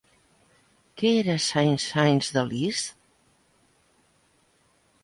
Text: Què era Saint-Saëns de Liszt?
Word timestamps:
Què 1.01 1.11
era 1.17 1.35
Saint-Saëns 1.49 2.33
de 2.39 2.45
Liszt? 2.49 2.91